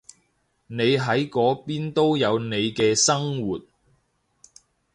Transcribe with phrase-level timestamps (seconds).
[0.65, 3.61] 你喺嗰邊都有你嘅生活